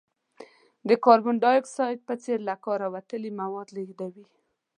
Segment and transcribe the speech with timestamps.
[0.87, 4.25] د کاربن ډای اکساید په څېر له کاره وتلي مواد لیږدوي.